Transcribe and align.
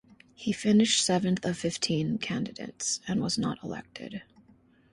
He 0.33 0.51
finished 0.51 1.05
seventh 1.05 1.45
of 1.45 1.59
fifteen 1.59 2.17
candidates, 2.17 3.01
and 3.07 3.21
was 3.21 3.37
not 3.37 3.63
elected. 3.63 4.23